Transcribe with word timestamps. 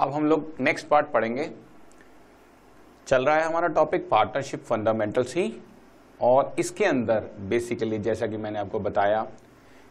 अब 0.00 0.12
हम 0.12 0.26
लोग 0.26 0.54
नेक्स्ट 0.60 0.86
पार्ट 0.88 1.06
पढ़ेंगे। 1.12 1.50
चल 3.06 3.24
रहा 3.24 3.36
है 3.36 3.44
हमारा 3.44 3.68
टॉपिक 3.68 4.08
पार्टनरशिप 4.10 4.64
फंडामेंटल्स 4.64 5.34
ही। 5.36 5.52
और 6.20 6.54
इसके 6.58 6.84
अंदर 6.84 7.24
बेसिकली 7.48 7.98
जैसा 7.98 8.26
कि 8.26 8.36
मैंने 8.36 8.58
आपको 8.58 8.80
बताया 8.80 9.26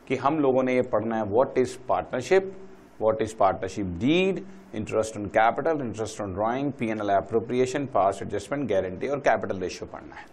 कि 0.07 0.15
हम 0.15 0.39
लोगों 0.39 0.63
ने 0.63 0.75
ये 0.75 0.81
पढ़ना 0.83 1.17
है 1.17 1.23
what 1.25 1.57
is 1.57 1.77
partnership 1.89 2.53
what 3.01 3.21
is 3.21 3.35
partnership 3.35 3.85
deed 3.99 4.43
interest 4.75 5.17
on 5.17 5.25
capital 5.35 5.81
interest 5.81 6.21
on 6.21 6.33
drawing 6.33 6.71
P 6.71 6.89
N 6.89 7.01
L 7.01 7.09
appropriation 7.09 7.85
pass 7.85 8.19
adjustment 8.21 8.69
guarantee 8.69 9.07
और 9.07 9.19
कैपिटल 9.19 9.59
रेशियो 9.59 9.89
पढ़ना 9.93 10.15
है। 10.15 10.25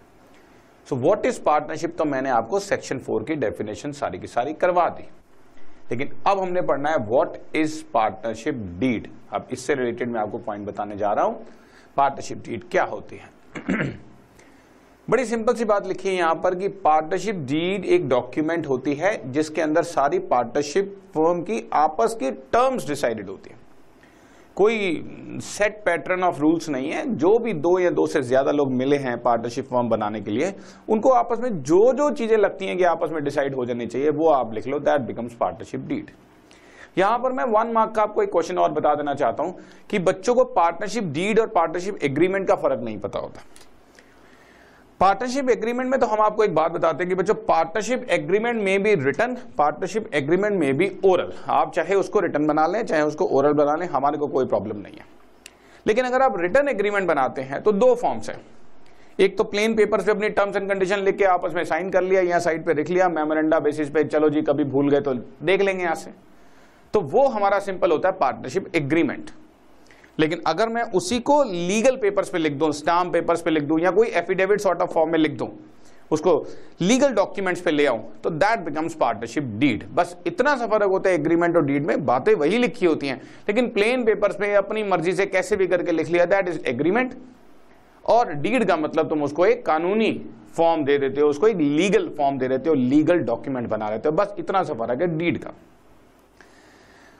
सो 0.86 0.96
व्हाट 0.96 1.26
इज़ 1.26 1.40
पार्टनरशिप 1.42 1.96
तो 1.98 2.04
मैंने 2.04 2.30
आपको 2.30 2.60
सेक्शन 2.60 2.98
फोर 2.98 3.24
की 3.24 3.34
डेफिनेशन 3.36 3.92
सारी 3.92 4.18
की 4.18 4.26
सारी 4.26 4.52
करवा 4.54 4.88
दी। 4.88 5.08
लेकिन 5.94 6.14
अब 6.26 6.38
हमने 6.38 6.60
पढ़ना 6.62 6.90
है 6.90 6.98
व्हाट 7.06 7.36
इज़ 7.56 7.82
पार्टनरशिप 7.94 8.54
डीड 8.78 9.06
अब 9.32 9.48
इससे 9.52 9.74
रिलेटेड 9.74 10.08
मैं 10.08 10.20
आपको 10.20 10.38
पॉइंट 10.38 10.66
बताने 10.66 10.96
जा 10.96 11.12
रहा 11.12 11.24
हूँ। 11.24 11.46
पार्टनरशिप 11.96 12.38
डीड 12.44 12.64
क्या 12.70 12.84
होती 12.84 13.16
है? 13.16 13.28
बड़ी 15.08 15.24
सिंपल 15.24 15.54
सी 15.54 15.64
बात 15.64 15.86
लिखी 15.86 16.08
है 16.08 16.14
यहाँ 16.14 16.34
पर 16.34 16.54
कि 16.54 16.68
पार्टनरशिप 16.68 17.36
डीड 17.48 17.84
एक 17.84 18.08
डॉक्यूमेंट 18.08 18.66
होती 18.66 18.94
है 18.94 19.32
जिसके 19.32 19.60
अंदर 19.62 19.82
सारी 19.82 20.18
पार्टनरशिप 20.30 20.96
फर्म 21.14 21.42
की 21.42 21.62
आपस 21.72 22.16
की 22.20 22.30
टर्म्स 22.30 22.88
डिसाइडेड 22.88 23.28
होती 23.28 23.50
है। 23.50 23.56
कोई 24.56 25.38
सेट 25.42 25.80
पैटर्न 25.84 26.22
ऑफ़ 26.24 26.38
रूल्स 26.40 26.68
नहीं 26.68 26.90
है। 26.90 27.04
जो 27.14 27.38
भी 27.38 27.52
दो 27.54 27.78
या 27.78 27.90
दो 27.90 28.06
से 28.06 28.22
ज़्यादा 28.22 28.50
लोग 28.52 28.72
मिले 28.72 28.96
हैं 28.96 29.16
पार्टनरशिप 29.22 29.68
फॉर्म 29.68 29.88
बनाने 29.88 30.20
के 30.20 30.30
लिए, 30.30 30.52
उनको 30.88 31.10
आपस 31.12 31.38
में 31.40 31.62
जो 31.62 31.92
जो 31.92 32.10
चीज़ें 32.12 32.36
लगती 32.36 32.66
हैं 32.66 32.76
कि 32.78 32.84
आपस 32.86 33.10
में 33.12 33.22
डिसाइड 33.24 33.54
हो 33.54 33.64
जानी 33.64 33.86
चाहिए, 33.86 34.10
वो 34.10 34.28
आप 34.30 34.54
लिख 34.54 34.66
लो 34.66 34.78
दैट 34.80 35.00
बिकम्स 35.02 35.34
पार्टनरशिप 35.34 35.86
डीड 35.88 36.10
यहाँ 36.98 37.18
पर 37.18 37.32
मैं 37.32 37.44
वन 37.46 37.72
मार्क 37.72 37.92
का 37.94 38.02
आपको 38.02 38.22
एक 38.22 38.30
क्वेश्चन 38.32 38.58
और 38.58 38.72
बता 38.72 38.94
देना 38.94 39.14
चाहता 39.14 39.42
हूँ 39.42 39.56
कि 39.90 39.98
बच्चों 40.00 40.34
को 40.34 40.44
पार्टनरशिप 40.54 41.04
डीड 41.04 41.40
और 41.40 41.46
पार्टनरशिप 41.48 41.98
एग्रीमेंट 42.04 42.46
का 42.48 42.54
फ़र्क 42.56 42.80
नहीं 42.80 42.98
पता 42.98 43.18
होता। 43.18 43.40
पार्टनरशिप 45.04 45.48
एग्रीमेंट 45.50 45.90
में 45.90 45.98
तो 46.00 46.06
हम 46.06 46.20
आपको 46.20 46.44
एक 46.44 46.54
बात 46.54 46.72
बताते 46.72 47.04
हैं 47.04 47.08
कि 47.08 47.14
बच्चों, 47.14 47.34
पार्टनरशिप 47.34 48.06
एग्रीमेंट 48.10 48.62
में 48.62 48.82
भी 48.82 48.94
रिटर्न, 48.96 49.34
पार्टनरशिप 49.58 50.08
एग्रीमेंट 50.14 50.56
में 50.58 50.76
भी 50.76 50.90
ओरल 51.04 51.32
आप 51.48 51.72
चाहे 51.74 51.94
उसको 51.94 52.20
रिटर्न 52.20 52.46
बना 52.46 52.66
लें, 52.66 52.84
चाहे 52.86 53.02
उसको 53.02 53.24
ओरल 53.26 53.52
बना 53.52 53.74
लें, 53.76 53.86
हमारे 53.88 54.18
को 54.18 54.26
कोई 54.28 54.46
प्रॉब्लम 54.46 54.76
नहीं 54.76 54.94
है। 54.94 55.04
लेकिन 55.86 56.04
अगर 56.04 56.22
आप 56.22 56.40
रिटर्न 56.40 56.68
एग्रीमेंट 56.68 57.08
बनाते 57.08 57.42
हैं 57.42 57.62
तो 57.62 57.72
दो 57.74 57.94
फॉर्म्स 57.94 58.30
हैं। 58.30 58.40
एक 59.18 59.36
तो 59.38 59.44
प्लेन 59.44 59.74
पेपर 59.74 60.02
पे 60.02 60.10
अपनी 60.10 60.28
टर्म्स 60.30 60.56
एंड 60.56 60.68
कंडीशन 60.68 60.98
लिख 61.00 61.18
के 61.18 61.24
आपस 61.26 61.54
में 61.54 61.64
साइन 61.64 61.90
कर 61.90 62.02
लिया 62.02 62.22
या 62.22 62.38
साइड 62.38 62.64
पे 62.66 62.74
लिख 62.74 62.90
लिया 62.90 63.08
मेमोरेंडा 63.10 63.60
बेसिस 63.60 63.90
पे, 63.90 64.04
चलो 64.04 64.30
जी, 64.30 64.42
कभी 64.42 64.64
भूल 64.64 64.90
गए 64.90 65.00
तो 65.00 65.14
देख 65.14 65.62
लेंगे 65.62 65.82
यहाँ 65.82 65.94
से। 65.94 66.14
तो 66.94 67.00
वो 67.00 67.26
हमारा 67.28 67.58
सिंपल 67.60 67.90
होता 67.90 68.08
है 68.08 68.18
पार्टनरशिप 68.18 68.74
एग्रीमेंट। 68.76 69.30
लेकिन 70.18 70.40
अगर 70.46 70.68
मैं 70.68 70.82
उसी 70.92 71.18
को 71.20 71.42
लीगल 71.44 71.96
पेपर्स 71.96 72.28
पे 72.28 72.38
लिख 72.38 72.52
दूँ 72.52 72.72
स्टाम्प 72.72 73.12
पेपर्स 73.12 73.42
पे 73.42 73.50
लिख 73.50 73.62
दूँ, 73.62 73.80
या 73.80 73.90
कोई 73.90 74.08
एफिडेविट 74.08 74.60
सॉर्ट 74.60 74.82
ऑफ़ 74.82 74.90
फॉर्म 74.90 75.10
में 75.10 75.18
लिख 75.18 75.32
दूँ, 75.32 75.48
उसको 76.10 76.46
लीगल 76.82 77.12
डॉक्यूमेंट्स 77.12 77.60
पे 77.60 77.70
ले 77.70 77.86
आऊँ 77.86 78.02
तो 78.22 78.30
दैट 78.30 78.60
बिकम्स 78.60 78.94
पार्टनरशिप 78.94 79.44
डीड 79.58 79.84
बस 79.94 80.16
इतना 80.26 80.56
सा 80.56 80.66
फ़र्क 80.66 80.90
होता 80.90 81.10
है 81.10 81.14
एग्रीमेंट 81.14 81.56
और 81.56 81.64
डीड 81.64 81.86
में, 81.86 82.04
बातें 82.06 82.34
वही 82.34 82.58
लिखी 82.58 82.86
होती 82.86 83.06
हैं। 83.06 83.20
लेकिन 83.48 83.68
प्लेन 83.68 84.04
पेपर्स 84.04 84.40
में 84.40 84.54
अपनी 84.54 84.82
मर्ज़ी 84.84 85.12
से 85.12 85.26
कैसे 85.26 85.56
भी 85.56 85.66
करके 85.66 85.92
लिख 85.92 86.08
लिया 86.08 86.24
दैट 86.26 86.48
इज़ 86.48 86.58
एग्रीमेंट 86.66 87.14
और 88.04 88.32
डीड 88.34 88.64
का 88.64 88.76
मतलब 88.76 89.08
तुम 89.08 89.22
उसको 89.22 89.46
एक 89.46 89.64
कानूनी 89.66 90.10
फॉर्म 90.56 90.84
दे 90.84 90.98
देते 90.98 91.20
हो, 91.20 91.28
उसको 91.28 91.48
एक 91.48 91.56
लीगल 91.56 92.08
फॉर्म 92.18 92.38
दे 92.38 92.48
देते 92.48 92.68
हो 92.68 92.74
लीगल 92.74 93.18
डॉक्यूमेंट 93.20 93.68
बना 93.68 93.90
लेते 93.90 94.08
हो। 94.08 94.14
बस 94.14 94.34
इतना 94.38 94.62
सा 94.62 94.74
फ़र्क 94.74 95.00
है 95.00 95.16
डीड 95.18 95.38
का। 95.38 95.54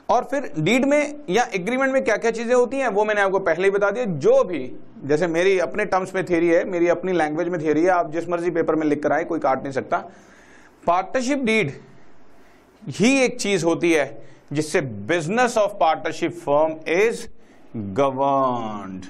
और 0.08 0.24
फिर 0.30 0.50
डीड 0.58 0.84
में 0.84 1.14
या 1.30 1.44
एग्रीमेंट 1.54 1.92
में 1.92 2.02
क्या 2.04 2.16
क्या 2.16 2.30
चीज़ें 2.30 2.54
होती 2.54 2.76
हैं, 2.76 2.88
वो 2.88 3.04
मैंने 3.04 3.20
आपको 3.20 3.38
पहले 3.40 3.64
ही 3.64 3.70
बता 3.70 3.90
दिया। 3.90 4.04
जो 4.04 4.42
भी, 4.44 4.70
जैसे 5.04 5.26
मेरी 5.26 5.58
अपने 5.58 5.84
टर्म्स 5.84 6.14
में 6.14 6.24
थियरी 6.24 6.48
है, 6.48 6.64
मेरी 6.64 6.88
अपनी 6.88 7.12
लैंग्वेज 7.12 7.48
में 7.48 7.60
थियरी 7.60 7.82
है, 7.82 7.88
आप 7.88 8.10
जिस 8.12 8.28
मर्ज़ी 8.28 8.50
पेपर 8.50 8.74
में 8.74 8.86
लिख 8.86 9.02
कर 9.02 9.12
आए, 9.12 9.24
कोई 9.24 9.38
काट 9.38 9.62
नहीं 9.62 9.72
सकता। 9.72 9.98
पार्टनरशिप 10.86 11.44
डीड 11.44 11.72
ही 12.82 13.18
एक 13.20 13.40
चीज़ 13.40 13.64
होती 13.64 13.92
है, 13.92 14.06
जिससे 14.52 14.80
business 14.80 15.58
of 15.58 15.72
partnership 15.72 16.32
firm 16.38 16.76
is 16.92 17.26
governed 17.76 19.04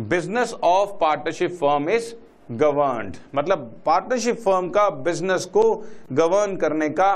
business 0.00 0.52
of 0.54 0.90
partnership 1.00 1.54
firm 1.54 1.88
is 1.90 2.14
governed 2.52 3.16
मतलब 3.34 3.80
पार्टनरशिप 3.86 4.36
फर्म 4.36 4.68
का 4.70 4.88
बिज़नेस 4.90 5.44
को 5.46 5.62
गवर्न 6.12 6.56
करने 6.56 6.88
का 6.90 7.10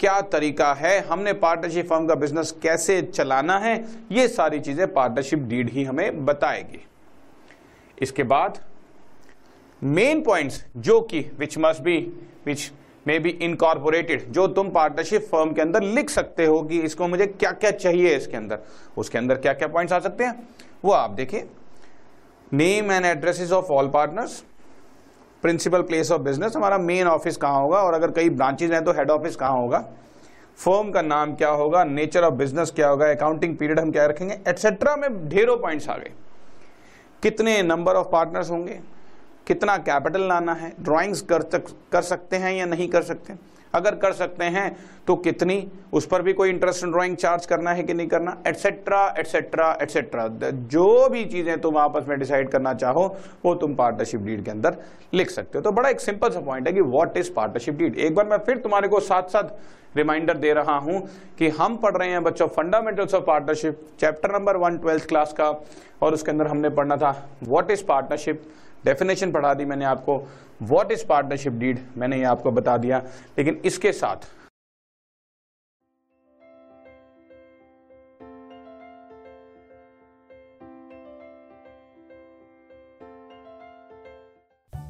क्या 0.00 0.20
तरीका 0.22 0.72
है? 0.74 0.98
हमने 1.00 1.32
पार्टनरशिप 1.32 1.88
फर्म 1.88 2.06
का 2.06 2.14
बिज़नेस 2.14 2.50
कैसे 2.62 3.00
चलाना 3.04 3.58
है? 3.58 3.84
ये 4.12 4.26
सारी 4.28 4.60
चीज़ें 4.60 4.92
पार्टनरशिप 4.94 5.38
डीड 5.40 5.70
ही 5.70 5.84
हमें 5.84 6.24
बताएगी। 6.26 6.84
इसके 7.98 8.22
बाद 8.22 8.58
मेन 9.82 10.22
पॉइंट्स 10.22 10.64
जो 10.76 11.00
कि 11.00 11.20
which 11.38 11.58
must 11.58 11.82
be 11.82 11.96
which 12.46 12.70
may 13.06 13.18
be 13.18 13.30
incorporated 13.30 14.24
जो 14.32 14.46
तुम 14.48 14.70
पार्टनरशिप 14.70 15.22
फर्म 15.22 15.52
के 15.52 15.60
अंदर 15.60 15.82
लिख 15.82 16.10
सकते 16.10 16.44
हो 16.46 16.62
कि 16.62 16.80
इसको 16.80 17.08
मुझे 17.08 17.26
क्या 17.26 17.50
क्या 17.52 17.70
चाहिए 17.70 18.16
इसके 18.16 18.36
अंदर? 18.36 18.58
उसके 18.96 19.18
अंदर 19.18 19.34
क्या 19.34 19.52
क्या 19.52 19.68
पॉइंट्स 19.68 19.92
आ 19.92 19.98
सकते 19.98 20.24
हैं? 20.24 20.48
वो 20.84 20.92
आप 20.92 21.10
देखिए। 21.10 21.48
Name 22.52 22.92
and 22.92 23.06
addresses 23.06 23.52
of 23.52 23.66
all 23.66 23.88
partners 23.88 24.42
principal 25.42 25.82
place 25.82 26.10
of 26.12 26.22
business 26.22 26.56
हमारा 26.56 26.78
मेन 26.78 27.06
ऑफ़िस 27.06 27.36
कहाँ 27.36 27.60
होगा? 27.60 27.78
और 27.78 27.94
अगर 27.94 28.10
कई 28.10 28.30
ब्रांचेज 28.30 28.72
हैं 28.72 28.84
तो 28.84 28.92
हेड 28.92 29.10
ऑफ़िस 29.10 29.36
कहाँ 29.36 29.58
होगा? 29.58 29.78
फर्म 30.56 30.90
का 30.90 31.02
नाम 31.02 31.34
क्या 31.34 31.48
होगा? 31.50 31.82
नेचर 31.84 32.24
ऑफ़ 32.24 32.34
बिज़नेस 32.34 32.70
क्या 32.70 32.88
होगा? 32.88 33.10
अकाउंटिंग 33.10 33.56
पीरियड 33.56 33.80
हम 33.80 33.90
क्या 33.92 34.06
रखेंगे? 34.06 34.38
एटसेट्रा 34.48 34.96
में 34.96 35.28
ढेरों 35.28 35.56
पॉइंट्स 35.56 35.88
आ 35.88 35.96
गए। 35.96 36.12
कितने 37.22 37.62
नंबर 37.62 37.94
ऑफ़ 37.94 38.06
पार्टनर्स 38.06 38.50
होंगे? 38.50 38.80
कितना 39.46 39.76
कैपिटल 39.78 40.28
लाना 40.28 40.54
है? 40.54 40.72
ड्राइंग्स 40.80 41.20
कर 41.22 41.42
कर 41.92 42.02
सकते 42.02 42.36
हैं 42.36 42.52
या 42.54 42.66
नहीं 42.66 42.88
कर 42.88 43.02
सकते? 43.02 43.34
अगर 43.74 43.94
कर 43.96 44.12
सकते 44.12 44.44
हैं 44.46 44.76
तो 45.06 45.16
कितनी? 45.16 45.66
उस 45.92 46.06
पर 46.06 46.22
भी 46.22 46.32
कोई 46.32 46.50
इंटरेस्ट 46.50 46.84
ड्राइंग 46.86 47.16
चार्ज 47.16 47.46
करना 47.46 47.70
है 47.70 47.82
कि 47.82 47.94
नहीं 47.94 48.06
करना? 48.08 48.36
एटसेट्रा 48.46 49.06
एटसेट्रा 49.18 49.70
एटसेट्रा 49.82 50.26
जो 50.42 51.08
भी 51.08 51.24
चीज़ें 51.24 51.60
तुम 51.60 51.76
आपस 51.78 52.08
में 52.08 52.18
डिसाइड 52.18 52.48
करना 52.50 52.74
चाहो, 52.74 53.06
वो 53.44 53.54
तुम 53.54 53.74
पार्टनरशिप 53.74 54.20
डीड 54.20 54.44
के 54.44 54.50
अंदर 54.50 54.76
लिख 55.14 55.30
सकते 55.30 55.58
हो। 55.58 55.62
तो 55.62 55.72
बड़ा 55.72 55.88
एक 55.88 56.00
सिंपल 56.00 56.30
सा 56.30 56.40
पॉइंट 56.40 56.66
है 56.66 56.72
कि 56.72 56.80
व्हाट 56.82 57.16
इज़ 57.16 57.32
पार्टनरशिप 57.32 57.74
डीड 57.74 57.96
एक 57.96 58.14
बार 58.14 58.26
मैं 58.26 58.38
फिर 58.38 58.58
तुम्हारे 58.58 58.88
को 58.88 59.00
साथ 59.00 59.28
साथ 59.28 59.87
रिमाइंडर 59.98 60.36
दे 60.36 60.52
रहा 60.54 60.76
हूँ 60.78 61.00
कि 61.38 61.48
हम 61.52 61.76
पढ़ 61.78 61.96
रहे 61.96 62.08
हैं 62.10 62.22
बच्चों 62.24 62.48
fundamentals 62.50 63.14
of 63.14 63.24
partnership 63.24 63.80
chapter 64.00 64.32
number 64.32 64.56
one 64.56 64.78
twelfth 64.78 65.08
class 65.08 65.32
का, 65.32 65.50
और 66.02 66.14
उसके 66.14 66.30
अंदर 66.30 66.46
हमने 66.46 66.68
पढ़ना 66.70 66.96
था 66.96 67.10
व्हाट 67.44 67.70
इज़ 67.70 67.84
पार्टनरशिप 67.84 68.42
डेफिनेशन 68.84 69.32
पढ़ा 69.32 69.54
दी 69.54 69.64
मैंने 69.64 69.84
आपको 69.86 70.18
व्हाट 70.62 70.92
इज़ 70.92 71.04
पार्टनरशिप 71.06 71.52
डीड 71.54 71.78
मैंने 71.98 72.18
ये 72.18 72.24
आपको 72.26 72.50
बता 72.52 72.76
दिया, 72.78 73.02
लेकिन 73.38 73.60
इसके 73.64 73.92
साथ 73.94 74.26